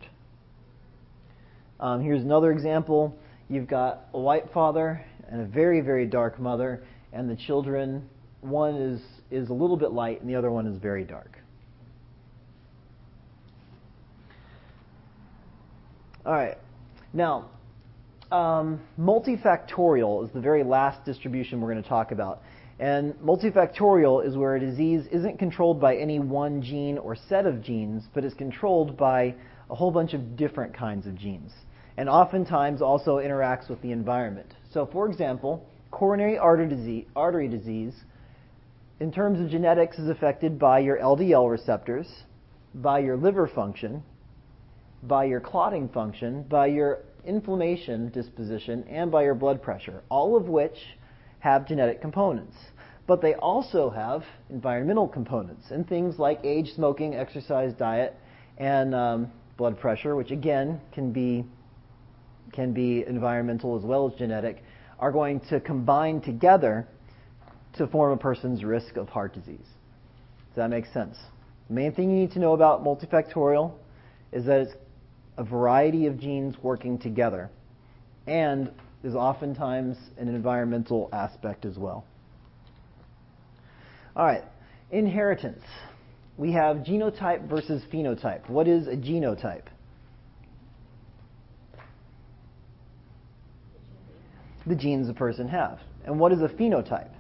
Um, 1.79 2.03
here's 2.03 2.23
another 2.23 2.51
example. 2.51 3.17
You've 3.49 3.69
got 3.69 4.07
a 4.13 4.19
white 4.19 4.53
father 4.53 5.07
and 5.31 5.41
a 5.41 5.45
very, 5.45 5.83
very 5.83 6.07
dark 6.07 6.41
mother, 6.41 6.83
and 7.15 7.31
the 7.31 7.37
children, 7.37 8.09
one 8.41 8.75
is, 8.75 9.01
is 9.31 9.49
a 9.49 9.53
little 9.53 9.77
bit 9.77 9.93
light 9.93 10.21
and 10.21 10.29
the 10.29 10.35
other 10.35 10.51
one 10.51 10.67
is 10.67 10.77
very 10.79 11.05
dark. 11.05 11.39
All 16.27 16.33
right. 16.33 16.59
Now, 17.13 17.51
um, 18.33 18.81
multifactorial 18.99 20.27
is 20.27 20.33
the 20.33 20.41
very 20.41 20.65
last 20.65 21.05
distribution 21.05 21.61
we're 21.61 21.71
going 21.71 21.83
to 21.83 21.89
talk 21.89 22.11
about. 22.11 22.43
And 22.81 23.15
multifactorial 23.15 24.27
is 24.27 24.37
where 24.37 24.57
a 24.57 24.61
disease 24.61 25.05
isn't 25.13 25.39
controlled 25.39 25.81
by 25.81 25.97
any 25.97 26.19
one 26.19 26.61
gene 26.61 26.99
or 26.99 27.15
set 27.15 27.47
of 27.47 27.63
genes, 27.63 28.05
but 28.13 28.25
is 28.25 28.35
controlled 28.35 28.97
by 28.97 29.35
a 29.71 29.75
whole 29.75 29.93
bunch 29.93 30.13
of 30.13 30.37
different 30.37 30.75
kinds 30.75 31.07
of 31.07 31.15
genes. 31.15 31.53
And 31.97 32.09
oftentimes 32.09 32.83
also 32.83 33.19
interacts 33.19 33.69
with 33.71 33.81
the 33.83 33.93
environment. 33.93 34.53
So, 34.73 34.87
for 34.91 35.09
example, 35.09 35.65
coronary 35.95 36.37
artery 36.37 36.69
disease, 36.69 37.07
artery 37.15 37.47
disease 37.47 37.95
in 38.99 39.13
terms 39.13 39.41
of 39.41 39.49
genetics, 39.49 39.97
is 39.97 40.09
affected 40.09 40.59
by 40.59 40.81
your 40.81 40.99
LDL 40.99 41.49
receptors, 41.49 42.09
by 42.75 42.99
your 42.99 43.17
liver 43.17 43.47
function, 43.47 44.03
by 45.05 45.25
your 45.25 45.39
clotting 45.39 45.89
function, 45.89 46.43
by 46.49 46.67
your 46.67 46.99
inflammation 47.25 48.11
disposition, 48.11 48.85
and 48.89 49.13
by 49.13 49.23
your 49.23 49.37
blood 49.37 49.63
pressure, 49.63 50.03
all 50.09 50.37
of 50.37 50.49
which 50.49 50.77
have 51.39 51.65
genetic 51.65 52.01
components. 52.01 52.57
But 53.07 53.23
they 53.23 53.35
also 53.35 53.89
have 53.91 54.25
environmental 54.51 55.07
components 55.07 55.67
and 55.71 55.89
things 55.89 56.19
like 56.19 56.41
age, 56.43 56.73
smoking, 56.75 57.15
exercise, 57.15 57.73
diet, 57.73 58.19
and 58.59 58.97
um, 58.97 59.31
blood 59.57 59.79
pressure, 59.79 60.17
which 60.17 60.33
again 60.33 60.81
can 60.93 61.13
be 61.13 61.45
can 62.53 62.73
be 62.73 63.05
environmental 63.07 63.77
as 63.77 63.85
well 63.85 64.09
as 64.09 64.19
genetic, 64.19 64.63
are 65.05 65.13
going 65.13 65.39
to 65.39 65.61
combine 65.61 66.19
together 66.23 66.89
to 67.77 67.87
form 67.87 68.13
a 68.13 68.17
person's 68.17 68.65
risk 68.65 68.97
of 68.97 69.07
heart 69.07 69.35
disease. 69.35 69.59
Does 69.59 70.57
that 70.57 70.71
make 70.71 70.87
sense? 70.95 71.19
The 71.69 71.75
main 71.75 71.93
thing 71.93 72.11
you 72.11 72.17
need 72.17 72.31
to 72.31 72.39
know 72.39 72.55
about 72.55 72.83
multifactorial 72.83 73.75
is 74.33 74.47
that 74.47 74.63
it's 74.63 74.73
a 75.37 75.45
variety 75.45 76.07
of 76.07 76.19
genes 76.19 76.55
working 76.63 76.97
together, 76.99 77.51
and 78.27 78.71
is 79.03 79.15
oftentimes 79.15 79.99
an 80.17 80.29
environmental 80.29 81.11
aspect 81.13 81.67
as 81.67 81.77
well. 81.77 82.07
All 84.17 84.25
right, 84.25 84.45
inheritance. 84.91 85.65
We 86.39 86.53
have 86.53 86.79
genotype 86.79 87.47
versus 87.47 87.83
phenotype. 87.93 88.49
What 88.49 88.67
is 88.67 88.87
a 88.87 88.97
genotype? 88.97 89.67
The 94.67 94.75
genes 94.75 95.09
a 95.09 95.15
person 95.15 95.49
have. 95.49 95.79
And 96.05 96.19
what 96.19 96.33
is 96.33 96.41
a 96.41 96.49
phenotype? 96.49 97.11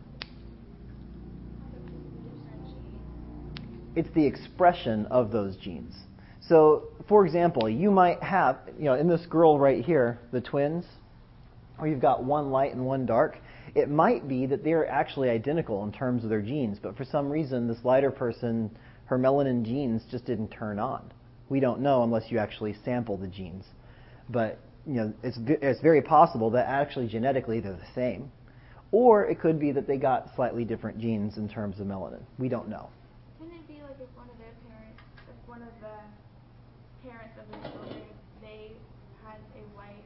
It's 3.96 4.10
the 4.14 4.26
expression 4.26 5.06
of 5.06 5.30
those 5.30 5.56
genes. 5.56 5.94
So, 6.40 6.88
for 7.08 7.24
example, 7.24 7.68
you 7.68 7.90
might 7.90 8.22
have, 8.22 8.58
you 8.78 8.84
know, 8.84 8.94
in 8.94 9.08
this 9.08 9.24
girl 9.26 9.58
right 9.58 9.84
here, 9.84 10.18
the 10.32 10.40
twins, 10.40 10.84
where 11.78 11.88
you've 11.88 12.00
got 12.00 12.24
one 12.24 12.50
light 12.50 12.74
and 12.74 12.84
one 12.84 13.06
dark, 13.06 13.38
it 13.74 13.88
might 13.88 14.28
be 14.28 14.46
that 14.46 14.62
they're 14.62 14.88
actually 14.88 15.30
identical 15.30 15.84
in 15.84 15.92
terms 15.92 16.22
of 16.22 16.30
their 16.30 16.42
genes, 16.42 16.78
but 16.80 16.96
for 16.96 17.04
some 17.04 17.30
reason, 17.30 17.66
this 17.66 17.84
lighter 17.84 18.10
person, 18.10 18.70
her 19.06 19.18
melanin 19.18 19.64
genes 19.64 20.02
just 20.10 20.24
didn't 20.24 20.48
turn 20.48 20.78
on. 20.78 21.10
We 21.48 21.60
don't 21.60 21.80
know 21.80 22.02
unless 22.02 22.30
you 22.30 22.38
actually 22.38 22.76
sample 22.84 23.16
the 23.16 23.26
genes. 23.26 23.64
But, 24.28 24.58
you 24.86 24.94
know, 24.94 25.12
it's, 25.22 25.38
it's 25.46 25.80
very 25.80 26.02
possible 26.02 26.50
that 26.50 26.66
actually 26.68 27.08
genetically 27.08 27.60
they're 27.60 27.72
the 27.72 27.94
same. 27.94 28.30
Or 28.92 29.26
it 29.26 29.40
could 29.40 29.58
be 29.58 29.72
that 29.72 29.86
they 29.86 29.96
got 29.96 30.34
slightly 30.36 30.64
different 30.64 30.98
genes 30.98 31.36
in 31.36 31.48
terms 31.48 31.80
of 31.80 31.86
melanin. 31.86 32.22
We 32.38 32.48
don't 32.48 32.68
know. 32.68 32.88
Can 33.38 33.48
it 33.48 33.66
be 33.66 33.82
like 33.82 33.96
if 34.00 34.08
one 34.16 34.28
of 34.30 34.38
their 34.38 34.54
parents, 34.68 35.02
if 35.16 35.48
one 35.48 35.62
of 35.62 35.68
the 35.80 37.08
parents 37.08 37.34
of 37.40 37.50
the 37.50 37.68
children, 37.68 38.02
they 38.40 38.72
had 39.24 39.38
a 39.56 39.76
white 39.76 40.04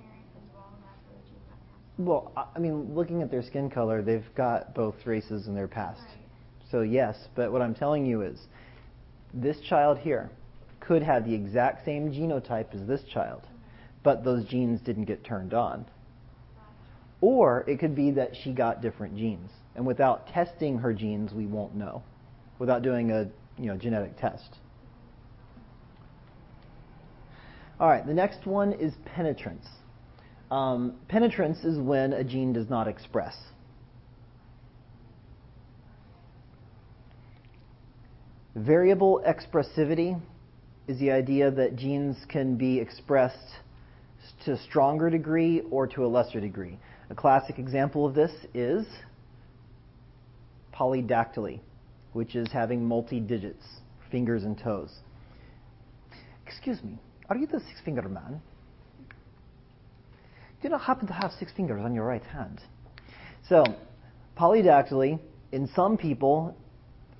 parent 0.00 0.24
as 0.36 0.54
well, 0.54 0.70
and 0.72 0.82
that's 0.84 1.02
where 1.10 1.18
the 1.20 1.28
gene 1.28 1.42
got 1.50 1.58
passed? 1.68 1.98
Well, 1.98 2.32
I- 2.36 2.46
I 2.56 2.58
mean, 2.58 2.94
looking 2.94 3.20
at 3.22 3.30
their 3.30 3.42
skin 3.42 3.68
color, 3.68 4.00
they've 4.02 4.34
got 4.34 4.74
both 4.74 5.04
races 5.06 5.46
in 5.48 5.54
their 5.54 5.68
past. 5.68 6.00
Right. 6.00 6.70
So, 6.70 6.80
yes, 6.80 7.28
but 7.34 7.52
what 7.52 7.60
I'm 7.60 7.74
telling 7.74 8.06
you 8.06 8.22
is 8.22 8.46
this 9.34 9.60
child 9.60 9.98
here 9.98 10.30
could 10.80 11.02
have 11.02 11.26
the 11.26 11.34
exact 11.34 11.84
same 11.84 12.10
genotype 12.12 12.74
as 12.74 12.86
this 12.86 13.02
child, 13.04 13.42
but 14.06 14.22
those 14.22 14.44
genes 14.44 14.80
didn't 14.82 15.06
get 15.06 15.24
turned 15.24 15.52
on. 15.52 15.84
Or 17.20 17.64
it 17.66 17.80
could 17.80 17.96
be 17.96 18.12
that 18.12 18.36
she 18.40 18.52
got 18.52 18.80
different 18.80 19.16
genes. 19.16 19.50
And 19.74 19.84
without 19.84 20.28
testing 20.28 20.78
her 20.78 20.94
genes, 20.94 21.32
we 21.32 21.44
won't 21.44 21.74
know. 21.74 22.04
Without 22.60 22.82
doing 22.82 23.10
a 23.10 23.26
you 23.58 23.66
know, 23.66 23.76
genetic 23.76 24.16
test. 24.16 24.58
All 27.80 27.88
right, 27.88 28.06
the 28.06 28.14
next 28.14 28.46
one 28.46 28.74
is 28.74 28.92
penetrance. 29.04 29.66
Um, 30.52 30.94
penetrance 31.08 31.64
is 31.64 31.76
when 31.76 32.12
a 32.12 32.22
gene 32.22 32.52
does 32.52 32.70
not 32.70 32.86
express. 32.86 33.36
Variable 38.54 39.20
expressivity 39.26 40.20
is 40.86 41.00
the 41.00 41.10
idea 41.10 41.50
that 41.50 41.74
genes 41.74 42.16
can 42.28 42.54
be 42.54 42.78
expressed 42.78 43.56
to 44.44 44.52
a 44.52 44.58
stronger 44.58 45.10
degree 45.10 45.62
or 45.70 45.86
to 45.86 46.04
a 46.04 46.08
lesser 46.08 46.40
degree. 46.40 46.78
A 47.10 47.14
classic 47.14 47.58
example 47.58 48.06
of 48.06 48.14
this 48.14 48.32
is 48.54 48.86
polydactyly, 50.74 51.60
which 52.12 52.34
is 52.34 52.48
having 52.52 52.84
multi 52.84 53.20
digits, 53.20 53.64
fingers 54.10 54.44
and 54.44 54.58
toes. 54.58 54.92
Excuse 56.46 56.82
me, 56.82 56.98
are 57.28 57.36
you 57.36 57.46
the 57.46 57.60
six 57.60 57.80
fingered 57.84 58.10
man? 58.10 58.40
Do 60.60 60.68
you 60.68 60.70
not 60.70 60.82
happen 60.82 61.06
to 61.08 61.12
have 61.12 61.32
six 61.38 61.52
fingers 61.52 61.80
on 61.84 61.94
your 61.94 62.04
right 62.04 62.24
hand? 62.24 62.60
So, 63.48 63.64
polydactyly, 64.38 65.20
in 65.52 65.68
some 65.74 65.96
people, 65.96 66.56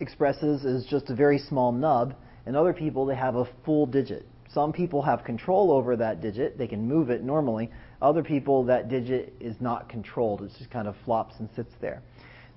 expresses 0.01 0.65
as 0.65 0.87
just 0.87 1.11
a 1.11 1.15
very 1.15 1.39
small 1.39 1.73
nub. 1.73 2.15
In 2.47 2.57
other 2.57 2.73
people, 2.73 3.07
they 3.07 3.15
have 3.15 3.37
a 3.37 3.47
full 3.65 3.87
digit. 3.87 4.27
Some 4.57 4.73
people 4.73 5.03
have 5.03 5.23
control 5.23 5.71
over 5.71 5.97
that 5.97 6.23
digit. 6.23 6.57
They 6.57 6.67
can 6.67 6.89
move 6.89 7.11
it 7.11 7.23
normally. 7.23 7.71
Other 8.01 8.23
people, 8.23 8.65
that 8.65 8.89
digit 8.89 9.35
is 9.39 9.55
not 9.61 9.87
controlled. 9.87 10.41
It 10.41 10.51
just 10.57 10.71
kind 10.71 10.89
of 10.89 10.97
flops 11.05 11.35
and 11.41 11.51
sits 11.55 11.75
there. 11.83 12.01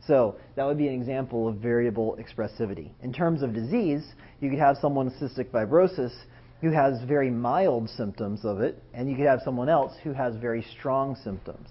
So 0.07 0.37
that 0.55 0.63
would 0.65 0.77
be 0.77 0.87
an 0.87 0.93
example 0.93 1.49
of 1.49 1.57
variable 1.57 2.17
expressivity. 2.17 2.91
In 3.03 3.11
terms 3.11 3.41
of 3.41 3.53
disease, 3.53 4.13
you 4.39 4.49
could 4.49 4.59
have 4.59 4.77
someone 4.77 5.07
with 5.07 5.15
cystic 5.15 5.49
fibrosis 5.49 6.13
who 6.61 6.71
has 6.71 7.03
very 7.05 7.29
mild 7.29 7.89
symptoms 7.89 8.45
of 8.45 8.61
it, 8.61 8.81
and 8.93 9.09
you 9.09 9.17
could 9.17 9.25
have 9.25 9.41
someone 9.43 9.67
else 9.67 9.91
who 10.01 10.13
has 10.13 10.37
very 10.37 10.65
strong 10.79 11.17
symptoms. 11.21 11.67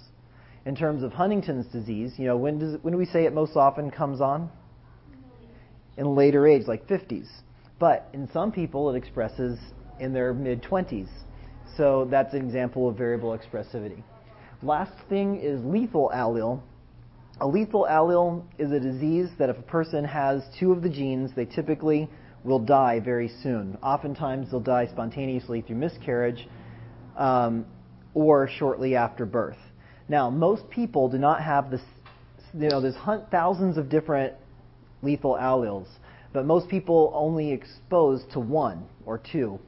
In 0.66 0.76
terms 0.76 1.02
of 1.02 1.14
Huntington's 1.14 1.72
disease, 1.72 2.12
you 2.18 2.26
know, 2.26 2.36
when, 2.36 2.58
does, 2.58 2.76
when 2.82 2.92
do 2.92 2.98
we 2.98 3.06
say 3.06 3.24
it 3.24 3.32
most 3.32 3.56
often 3.56 3.90
comes 3.90 4.20
on? 4.20 4.50
In 5.96 6.14
later 6.14 6.46
age, 6.46 6.66
like 6.66 6.86
50s. 6.86 7.28
But 7.78 8.10
in 8.12 8.28
some 8.30 8.52
people, 8.52 8.94
it 8.94 8.98
expresses 8.98 9.58
in 10.00 10.12
their 10.12 10.34
mid 10.34 10.62
20s. 10.62 11.08
So 11.76 12.08
that's 12.10 12.34
an 12.34 12.44
example 12.44 12.88
of 12.88 12.96
variable 12.96 13.38
expressivity. 13.38 14.02
Last 14.62 14.92
thing 15.08 15.40
is 15.40 15.64
lethal 15.64 16.10
allele. 16.14 16.60
A 17.40 17.46
lethal 17.46 17.86
allele 17.88 18.44
is 18.58 18.72
a 18.72 18.80
disease 18.80 19.28
that 19.38 19.48
if 19.48 19.58
a 19.58 19.62
person 19.62 20.04
has 20.04 20.42
two 20.58 20.72
of 20.72 20.82
the 20.82 20.88
genes, 20.88 21.30
they 21.36 21.44
typically 21.44 22.08
will 22.42 22.58
die 22.58 22.98
very 22.98 23.30
soon. 23.42 23.78
Oftentimes, 23.82 24.50
they'll 24.50 24.60
die 24.60 24.88
spontaneously 24.88 25.60
through 25.60 25.76
miscarriage 25.76 26.48
um, 27.16 27.66
or 28.14 28.48
shortly 28.48 28.96
after 28.96 29.24
birth. 29.24 29.58
Now, 30.08 30.30
most 30.30 30.68
people 30.70 31.08
do 31.08 31.18
not 31.18 31.42
have 31.42 31.70
this. 31.70 31.82
You 32.54 32.68
know, 32.68 32.80
there's 32.80 32.96
thousands 33.30 33.76
of 33.76 33.88
different 33.88 34.34
lethal 35.02 35.36
alleles, 35.40 35.86
but 36.32 36.46
most 36.46 36.68
people 36.68 37.12
only 37.14 37.52
exposed 37.52 38.30
to 38.32 38.40
one 38.40 38.86
or 39.04 39.18
two, 39.18 39.60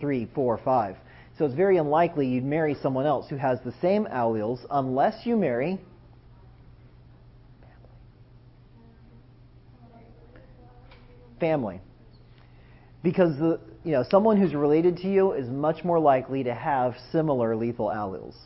three, 0.00 0.26
four, 0.34 0.58
five. 0.58 0.96
So 1.38 1.44
it's 1.44 1.54
very 1.54 1.78
unlikely 1.78 2.26
you'd 2.26 2.44
marry 2.44 2.74
someone 2.82 3.06
else 3.06 3.28
who 3.28 3.36
has 3.36 3.58
the 3.64 3.72
same 3.80 4.06
alleles 4.06 4.64
unless 4.70 5.24
you 5.24 5.36
marry 5.36 5.78
family. 11.40 11.80
Because 13.02 13.38
the, 13.38 13.58
you 13.82 13.92
know, 13.92 14.04
someone 14.10 14.36
who's 14.36 14.54
related 14.54 14.98
to 14.98 15.08
you 15.08 15.32
is 15.32 15.48
much 15.48 15.82
more 15.84 15.98
likely 15.98 16.44
to 16.44 16.54
have 16.54 16.94
similar 17.10 17.56
lethal 17.56 17.86
alleles. 17.88 18.36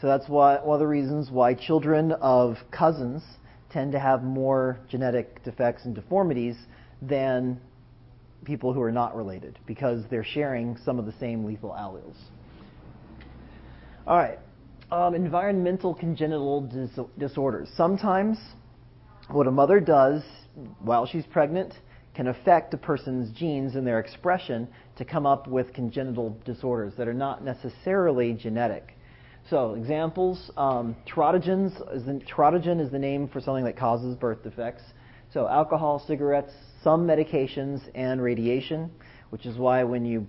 So 0.00 0.06
that's 0.06 0.28
why, 0.28 0.58
one 0.62 0.74
of 0.74 0.80
the 0.80 0.86
reasons 0.86 1.30
why 1.30 1.54
children 1.54 2.12
of 2.12 2.56
cousins 2.70 3.22
tend 3.70 3.92
to 3.92 3.98
have 3.98 4.22
more 4.22 4.78
genetic 4.90 5.42
defects 5.44 5.84
and 5.86 5.94
deformities 5.94 6.56
than 7.00 7.58
people 8.44 8.72
who 8.72 8.80
are 8.82 8.92
not 8.92 9.16
related, 9.16 9.58
because 9.66 10.04
they're 10.10 10.24
sharing 10.24 10.76
some 10.84 10.98
of 10.98 11.06
the 11.06 11.14
same 11.20 11.44
lethal 11.44 11.70
alleles. 11.70 12.16
All 14.06 14.16
right. 14.16 14.38
Um, 14.90 15.14
environmental 15.14 15.94
congenital 15.94 16.62
dis- 16.62 17.06
disorders. 17.18 17.68
Sometimes 17.76 18.38
what 19.28 19.46
a 19.46 19.50
mother 19.50 19.78
does 19.78 20.22
while 20.80 21.06
she's 21.06 21.24
pregnant 21.26 21.74
can 22.14 22.26
affect 22.26 22.74
a 22.74 22.76
person's 22.76 23.30
genes 23.38 23.76
and 23.76 23.86
their 23.86 24.00
expression 24.00 24.68
to 24.96 25.04
come 25.04 25.26
up 25.26 25.46
with 25.46 25.72
congenital 25.72 26.36
disorders 26.44 26.92
that 26.96 27.06
are 27.06 27.14
not 27.14 27.44
necessarily 27.44 28.32
genetic. 28.32 28.96
So, 29.48 29.74
examples 29.74 30.50
um, 30.56 30.96
is 31.06 32.04
the, 32.04 32.20
is 32.80 32.90
the 32.90 32.98
name 32.98 33.28
for 33.28 33.40
something 33.40 33.64
that 33.64 33.76
causes 33.76 34.16
birth 34.16 34.42
defects. 34.42 34.82
So, 35.32 35.48
alcohol, 35.48 36.02
cigarettes, 36.06 36.52
some 36.82 37.06
medications, 37.06 37.80
and 37.94 38.22
radiation, 38.22 38.90
which 39.30 39.46
is 39.46 39.56
why 39.56 39.84
when 39.84 40.04
you 40.04 40.26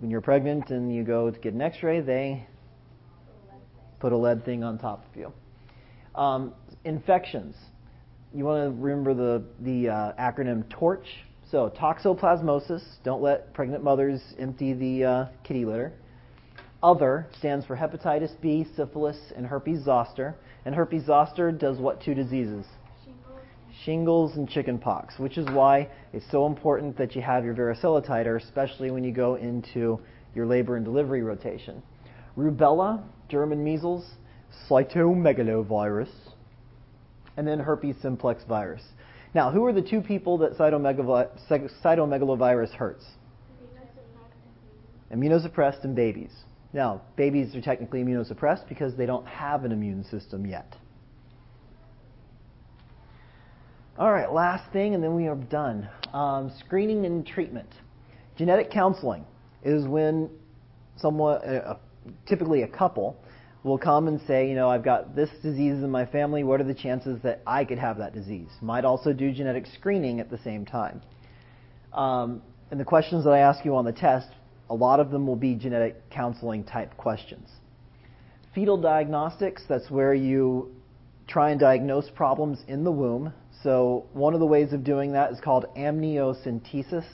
when 0.00 0.10
you're 0.10 0.20
pregnant 0.20 0.70
and 0.70 0.94
you 0.94 1.02
go 1.02 1.30
to 1.30 1.38
get 1.40 1.54
an 1.54 1.60
X-ray, 1.60 2.00
they 2.00 2.46
put 3.98 4.12
a 4.12 4.16
lead 4.16 4.44
thing 4.44 4.62
on 4.62 4.78
top 4.78 5.04
of 5.10 5.16
you. 5.16 5.32
Um, 6.14 6.54
infections 6.84 7.56
you 8.34 8.44
want 8.44 8.64
to 8.64 8.82
remember 8.82 9.14
the, 9.14 9.42
the 9.60 9.88
uh, 9.88 10.12
acronym 10.20 10.68
TORCH. 10.68 11.06
So, 11.50 11.72
toxoplasmosis, 11.80 12.82
don't 13.02 13.22
let 13.22 13.54
pregnant 13.54 13.82
mothers 13.82 14.20
empty 14.38 14.74
the 14.74 15.04
uh, 15.04 15.26
kitty 15.44 15.64
litter. 15.64 15.92
Other 16.82 17.26
stands 17.38 17.64
for 17.64 17.74
hepatitis 17.74 18.38
B, 18.42 18.66
syphilis, 18.76 19.16
and 19.34 19.46
herpes 19.46 19.84
zoster. 19.84 20.36
And 20.66 20.74
herpes 20.74 21.06
zoster 21.06 21.50
does 21.50 21.78
what 21.78 22.02
two 22.02 22.14
diseases? 22.14 22.66
Shingles. 23.84 24.36
And 24.36 24.48
chickenpox, 24.48 25.18
which 25.18 25.38
is 25.38 25.46
why 25.50 25.88
it's 26.12 26.28
so 26.30 26.46
important 26.46 26.96
that 26.98 27.14
you 27.14 27.22
have 27.22 27.44
your 27.44 27.54
varicella 27.54 28.06
titer, 28.06 28.42
especially 28.42 28.90
when 28.90 29.04
you 29.04 29.12
go 29.12 29.36
into 29.36 30.00
your 30.34 30.46
labor 30.46 30.76
and 30.76 30.84
delivery 30.84 31.22
rotation. 31.22 31.82
Rubella, 32.36 33.02
German 33.28 33.64
measles, 33.64 34.04
cytomegalovirus, 34.70 36.10
and 37.36 37.46
then 37.46 37.60
herpes 37.60 37.96
simplex 38.02 38.44
virus. 38.44 38.82
Now, 39.34 39.50
who 39.50 39.64
are 39.64 39.72
the 39.72 39.82
two 39.82 40.00
people 40.00 40.38
that 40.38 40.56
cytomegalovirus 40.56 42.70
hurts? 42.70 43.04
Immunosuppressed 45.12 45.84
and 45.84 45.94
babies. 45.94 46.32
Now, 46.72 47.02
babies 47.16 47.54
are 47.54 47.60
technically 47.60 48.02
immunosuppressed 48.04 48.68
because 48.68 48.96
they 48.96 49.06
don't 49.06 49.26
have 49.26 49.64
an 49.64 49.72
immune 49.72 50.04
system 50.04 50.46
yet. 50.46 50.76
All 53.98 54.12
right, 54.12 54.32
last 54.32 54.72
thing, 54.72 54.94
and 54.94 55.02
then 55.02 55.16
we 55.16 55.26
are 55.26 55.34
done. 55.34 55.88
Um, 56.12 56.52
screening 56.60 57.04
and 57.04 57.26
treatment. 57.26 57.68
Genetic 58.36 58.70
counseling 58.70 59.24
is 59.64 59.88
when 59.88 60.30
someone, 60.98 61.42
uh, 61.42 61.78
typically 62.24 62.62
a 62.62 62.68
couple, 62.68 63.16
will 63.64 63.76
come 63.76 64.06
and 64.06 64.20
say, 64.24 64.48
you 64.48 64.54
know, 64.54 64.70
I've 64.70 64.84
got 64.84 65.16
this 65.16 65.30
disease 65.42 65.82
in 65.82 65.90
my 65.90 66.06
family. 66.06 66.44
What 66.44 66.60
are 66.60 66.64
the 66.64 66.74
chances 66.74 67.20
that 67.24 67.42
I 67.44 67.64
could 67.64 67.80
have 67.80 67.98
that 67.98 68.14
disease? 68.14 68.46
Might 68.62 68.84
also 68.84 69.12
do 69.12 69.32
genetic 69.32 69.66
screening 69.66 70.20
at 70.20 70.30
the 70.30 70.38
same 70.44 70.64
time. 70.64 71.02
Um, 71.92 72.40
and 72.70 72.78
the 72.78 72.84
questions 72.84 73.24
that 73.24 73.30
I 73.30 73.40
ask 73.40 73.64
you 73.64 73.74
on 73.74 73.84
the 73.84 73.90
test, 73.90 74.28
a 74.70 74.74
lot 74.76 75.00
of 75.00 75.10
them 75.10 75.26
will 75.26 75.34
be 75.34 75.56
genetic 75.56 76.08
counseling 76.08 76.62
type 76.62 76.96
questions. 76.96 77.48
Fetal 78.54 78.80
diagnostics, 78.80 79.64
that's 79.68 79.90
where 79.90 80.14
you 80.14 80.72
try 81.26 81.50
and 81.50 81.58
diagnose 81.58 82.08
problems 82.10 82.60
in 82.68 82.84
the 82.84 82.92
womb. 82.92 83.32
So, 83.62 84.06
one 84.12 84.34
of 84.34 84.40
the 84.40 84.46
ways 84.46 84.72
of 84.72 84.84
doing 84.84 85.12
that 85.12 85.32
is 85.32 85.40
called 85.40 85.66
amniocentesis, 85.76 87.06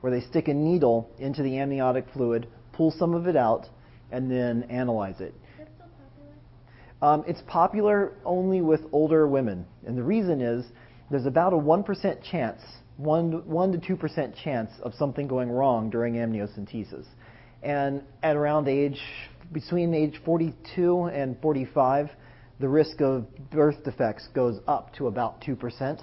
where 0.00 0.12
they 0.12 0.26
stick 0.26 0.48
a 0.48 0.54
needle 0.54 1.10
into 1.18 1.42
the 1.42 1.58
amniotic 1.58 2.06
fluid, 2.12 2.48
pull 2.72 2.90
some 2.90 3.14
of 3.14 3.26
it 3.28 3.36
out, 3.36 3.68
and 4.10 4.30
then 4.30 4.64
analyze 4.64 5.20
it. 5.20 5.34
Um, 7.00 7.24
it's 7.26 7.42
popular 7.46 8.14
only 8.24 8.60
with 8.60 8.80
older 8.92 9.28
women. 9.28 9.66
And 9.86 9.96
the 9.96 10.02
reason 10.02 10.40
is 10.40 10.64
there's 11.10 11.26
about 11.26 11.52
a 11.52 11.56
1% 11.56 12.22
chance, 12.22 12.62
1, 12.96 13.48
1 13.48 13.72
to 13.72 13.96
2% 13.96 14.34
chance 14.42 14.70
of 14.82 14.94
something 14.94 15.28
going 15.28 15.50
wrong 15.50 15.90
during 15.90 16.14
amniocentesis. 16.14 17.04
And 17.62 18.02
at 18.22 18.36
around 18.36 18.68
age, 18.68 19.00
between 19.52 19.94
age 19.94 20.20
42 20.24 21.04
and 21.04 21.40
45, 21.40 22.10
the 22.60 22.68
risk 22.68 23.00
of 23.00 23.26
birth 23.50 23.82
defects 23.84 24.28
goes 24.34 24.60
up 24.66 24.94
to 24.94 25.06
about 25.08 25.40
2%. 25.42 26.02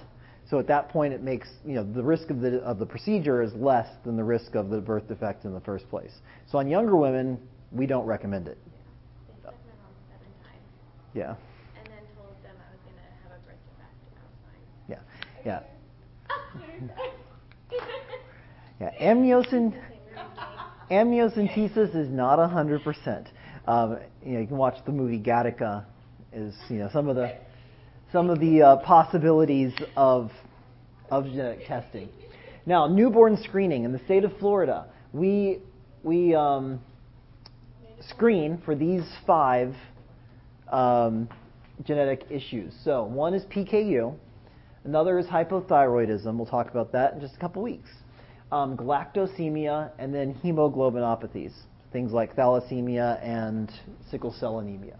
So 0.50 0.60
at 0.60 0.68
that 0.68 0.90
point, 0.90 1.14
it 1.14 1.24
makes, 1.24 1.48
you 1.66 1.76
know, 1.76 1.84
the 1.84 2.04
risk 2.04 2.30
of 2.30 2.42
the, 2.42 2.58
of 2.60 2.78
the 2.78 2.86
procedure 2.86 3.42
is 3.42 3.54
less 3.54 3.88
than 4.04 4.18
the 4.18 4.24
risk 4.24 4.56
of 4.56 4.70
the 4.70 4.82
birth 4.82 5.08
defect 5.08 5.46
in 5.46 5.54
the 5.54 5.62
first 5.62 5.90
place. 5.90 6.12
So 6.52 6.58
on 6.58 6.68
younger 6.68 6.98
women, 6.98 7.40
we 7.72 7.86
don't 7.86 8.06
recommend 8.06 8.48
it. 8.48 8.58
Yeah. 11.14 11.36
And 11.78 11.86
then 11.88 12.04
told 12.16 12.36
them 12.44 12.56
I 12.58 12.72
was 12.72 12.80
going 12.86 12.96
to 12.96 13.02
have 13.24 13.32
a 13.32 13.40
birth 13.46 13.60
defect. 13.68 13.96
Yeah. 14.90 15.00
Yeah. 15.46 15.64
Yeah. 18.80 18.90
Amniocent, 19.00 19.76
amniocentesis 20.90 21.96
is 21.96 22.10
not 22.10 22.40
100%. 22.40 23.28
um, 23.68 24.00
you 24.26 24.34
know, 24.34 24.40
you 24.40 24.48
can 24.48 24.58
watch 24.58 24.84
the 24.88 24.92
movie 24.92 25.20
Gattaca. 25.20 25.86
Is 26.34 26.56
you 26.70 26.78
know 26.78 26.90
some 26.94 27.10
of 27.10 27.18
the 27.18 27.36
some 28.14 28.30
of 28.30 28.40
the 28.40 28.62
uh, 28.62 28.78
possibilities 28.78 29.74
of 29.98 30.32
of 31.10 31.26
genetic 31.26 31.68
testing. 31.68 32.08
Now, 32.66 32.88
newborn 32.88 33.38
screening 33.44 33.84
in 33.84 33.92
the 33.92 34.00
state 34.06 34.24
of 34.24 34.32
Florida, 34.38 34.86
we 35.12 35.60
we 36.04 36.34
um, 36.34 36.80
screen 38.10 38.62
for 38.64 38.76
these 38.76 39.04
five 39.28 39.76
um, 40.72 41.28
genetic 41.84 42.26
issues. 42.30 42.74
So 42.86 43.04
one 43.04 43.34
is 43.34 43.44
PKU, 43.46 44.16
another 44.86 45.20
is 45.20 45.26
hypothyroidism. 45.26 46.38
We'll 46.38 46.46
talk 46.46 46.70
about 46.70 46.94
that 46.94 47.14
in 47.14 47.20
just 47.20 47.36
a 47.36 47.40
couple 47.40 47.62
weeks. 47.62 47.90
Um, 48.54 48.78
galactosemia, 48.78 49.92
and 49.98 50.14
then 50.14 50.34
hemoglobinopathies, 50.36 51.54
things 51.92 52.12
like 52.12 52.36
thalassemia 52.36 53.22
and 53.22 53.72
sickle 54.10 54.34
cell 54.34 54.60
anemia. 54.60 54.98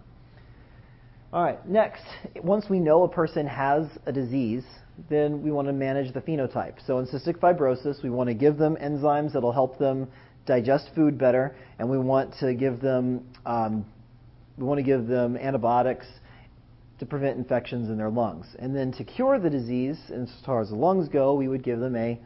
All 1.32 1.42
right, 1.42 1.66
next, 1.66 2.02
once 2.42 2.66
we 2.68 2.78
know 2.78 3.04
a 3.04 3.08
person 3.08 3.46
has 3.46 3.86
a 4.04 4.12
disease, 4.12 4.64
then 5.08 5.42
we 5.42 5.50
want 5.50 5.66
to 5.66 5.72
manage 5.72 6.12
the 6.12 6.20
phenotype. 6.20 6.74
So 6.86 6.98
in 6.98 7.06
cystic 7.06 7.38
fibrosis, 7.38 8.02
we 8.02 8.10
want 8.10 8.28
to 8.28 8.34
give 8.34 8.58
them 8.58 8.76
enzymes 8.76 9.32
that 9.32 9.40
will 9.40 9.52
help 9.52 9.78
them 9.78 10.08
digest 10.44 10.90
food 10.94 11.16
better, 11.16 11.56
and 11.78 11.88
we 11.88 11.96
want 11.96 12.34
to 12.40 12.52
give 12.52 12.82
them 12.82 13.26
um, 13.46 13.86
we 14.58 14.64
want 14.64 14.76
to 14.76 14.82
give 14.82 15.06
them 15.06 15.38
antibiotics 15.38 16.04
to 16.98 17.06
prevent 17.06 17.38
infections 17.38 17.88
in 17.88 17.96
their 17.96 18.10
lungs. 18.10 18.44
And 18.58 18.76
then 18.76 18.92
to 18.92 19.02
cure 19.02 19.38
the 19.38 19.48
disease, 19.48 19.98
as 20.14 20.30
far 20.44 20.60
as 20.60 20.68
the 20.68 20.76
lungs 20.76 21.08
go, 21.08 21.32
we 21.32 21.48
would 21.48 21.62
give 21.62 21.80
them 21.80 21.96
a 21.96 22.20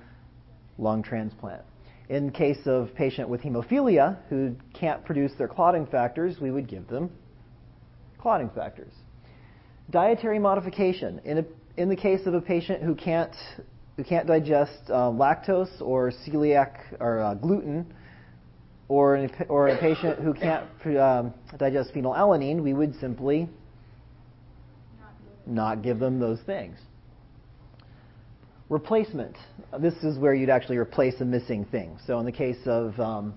lung 0.78 1.04
transplant. 1.04 1.62
In 2.08 2.32
case 2.32 2.66
of 2.66 2.92
patient 2.96 3.28
with 3.28 3.42
hemophilia 3.42 4.18
who 4.28 4.56
can't 4.74 5.04
produce 5.04 5.30
their 5.38 5.46
clotting 5.46 5.86
factors, 5.86 6.40
we 6.40 6.50
would 6.50 6.66
give 6.66 6.88
them 6.88 7.08
clotting 8.26 8.50
factors. 8.50 8.92
Dietary 9.90 10.40
modification. 10.40 11.20
In, 11.24 11.38
a, 11.38 11.44
in 11.76 11.88
the 11.88 11.94
case 11.94 12.26
of 12.26 12.34
a 12.34 12.40
patient 12.40 12.82
who 12.82 12.92
can't 12.92 13.36
who 13.96 14.02
can't 14.02 14.26
digest 14.26 14.80
uh, 14.88 15.10
lactose 15.10 15.80
or 15.80 16.10
celiac 16.26 16.72
or 16.98 17.20
uh, 17.20 17.34
gluten, 17.34 17.86
or, 18.88 19.14
in 19.14 19.30
a, 19.30 19.44
or 19.44 19.68
a 19.68 19.78
patient 19.78 20.18
who 20.18 20.34
can't 20.34 20.64
um, 20.98 21.32
digest 21.56 21.94
phenylalanine, 21.94 22.60
we 22.64 22.74
would 22.74 22.98
simply 22.98 23.48
not 25.46 25.82
give 25.82 26.00
them 26.00 26.18
those 26.18 26.40
things. 26.46 26.76
Replacement. 28.68 29.36
This 29.78 29.94
is 30.02 30.18
where 30.18 30.34
you'd 30.34 30.50
actually 30.50 30.78
replace 30.78 31.20
a 31.20 31.24
missing 31.24 31.64
thing. 31.64 31.96
So 32.08 32.18
in 32.18 32.26
the 32.26 32.32
case 32.32 32.58
of, 32.66 32.98
um, 32.98 33.34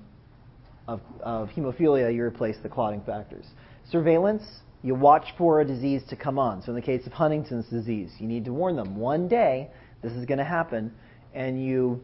of, 0.88 1.00
of 1.22 1.50
hemophilia, 1.50 2.12
you 2.12 2.24
replace 2.24 2.56
the 2.64 2.70
clotting 2.70 3.04
factors. 3.04 3.46
Surveillance. 3.92 4.42
You 4.82 4.96
watch 4.96 5.26
for 5.38 5.60
a 5.60 5.66
disease 5.66 6.02
to 6.10 6.16
come 6.16 6.40
on. 6.40 6.62
So 6.62 6.70
in 6.70 6.76
the 6.76 6.82
case 6.82 7.06
of 7.06 7.12
Huntington's 7.12 7.68
disease, 7.68 8.12
you 8.20 8.28
need 8.28 8.46
to 8.46 8.54
warn 8.54 8.76
them. 8.76 8.96
One 8.96 9.28
day, 9.28 9.70
this 10.02 10.14
is 10.14 10.26
going 10.26 10.38
to 10.38 10.46
happen, 10.46 10.94
and 11.34 11.64
you 11.64 12.02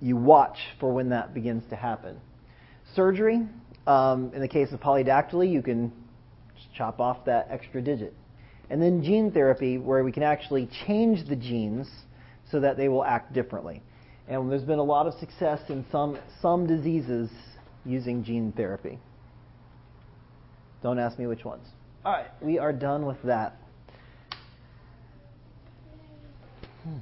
you 0.00 0.16
watch 0.16 0.58
for 0.80 0.92
when 0.92 1.10
that 1.10 1.32
begins 1.32 1.62
to 1.70 1.76
happen. 1.76 2.20
Surgery, 2.94 3.40
um, 3.86 4.30
in 4.34 4.40
the 4.40 4.48
case 4.48 4.72
of 4.72 4.80
polydactyly, 4.80 5.50
you 5.50 5.62
can 5.62 5.92
chop 6.76 7.00
off 7.00 7.24
that 7.24 7.46
extra 7.50 7.80
digit. 7.80 8.14
And 8.70 8.82
then 8.82 9.02
gene 9.02 9.30
therapy, 9.30 9.78
where 9.78 10.02
we 10.04 10.12
can 10.12 10.22
actually 10.22 10.68
change 10.86 11.26
the 11.28 11.36
genes 11.36 11.88
so 12.50 12.60
that 12.60 12.76
they 12.76 12.88
will 12.88 13.04
act 13.04 13.32
differently. 13.32 13.82
And 14.28 14.50
there's 14.50 14.62
been 14.62 14.78
a 14.78 14.84
lot 14.84 15.06
of 15.06 15.14
success 15.14 15.60
in 15.68 15.84
some, 15.92 16.18
some 16.40 16.66
diseases 16.66 17.30
using 17.84 18.24
gene 18.24 18.52
therapy. 18.52 18.98
Don't 20.82 20.98
ask 20.98 21.18
me 21.18 21.26
which 21.26 21.44
ones. 21.44 21.66
All 22.04 22.12
right, 22.12 22.26
we 22.42 22.58
are 22.58 22.72
done 22.72 23.06
with 23.06 23.22
that. 23.22 23.56
Hmm. 26.82 26.98